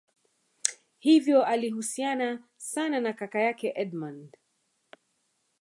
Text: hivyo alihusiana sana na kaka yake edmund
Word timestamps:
hivyo 0.99 1.43
alihusiana 1.45 2.39
sana 2.57 2.99
na 2.99 3.13
kaka 3.13 3.39
yake 3.41 3.73
edmund 3.75 4.37